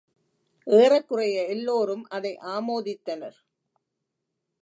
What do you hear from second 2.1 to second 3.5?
அதை ஆமோதித்தனர்.